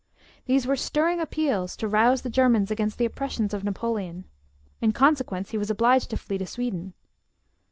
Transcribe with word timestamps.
These 0.47 0.65
were 0.65 0.75
stirring 0.75 1.19
appeals 1.19 1.77
to 1.77 1.87
rouse 1.87 2.23
the 2.23 2.29
Germans 2.31 2.71
against 2.71 2.97
the 2.97 3.05
oppressions 3.05 3.53
of 3.53 3.63
Napoleon. 3.63 4.25
In 4.81 4.93
consequence 4.93 5.51
he 5.51 5.59
was 5.59 5.69
obliged 5.69 6.09
to 6.09 6.17
flee 6.17 6.39
to 6.39 6.47
Sweden. 6.47 6.95